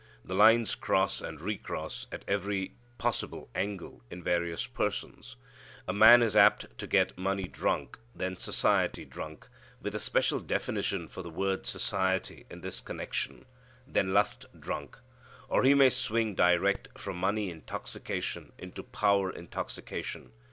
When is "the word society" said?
11.21-12.47